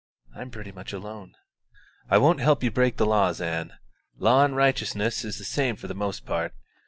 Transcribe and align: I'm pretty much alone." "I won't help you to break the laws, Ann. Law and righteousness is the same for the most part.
I'm 0.35 0.49
pretty 0.49 0.71
much 0.71 0.93
alone." 0.93 1.35
"I 2.09 2.17
won't 2.17 2.39
help 2.39 2.63
you 2.63 2.71
to 2.71 2.73
break 2.73 2.97
the 2.97 3.05
laws, 3.05 3.39
Ann. 3.39 3.73
Law 4.17 4.43
and 4.43 4.55
righteousness 4.55 5.23
is 5.23 5.37
the 5.37 5.43
same 5.43 5.75
for 5.75 5.85
the 5.87 5.93
most 5.93 6.25
part. 6.25 6.55